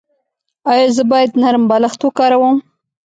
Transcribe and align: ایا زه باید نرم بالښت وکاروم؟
ایا 0.71 0.87
زه 0.95 1.03
باید 1.11 1.31
نرم 1.41 1.63
بالښت 1.69 2.01
وکاروم؟ 2.03 2.57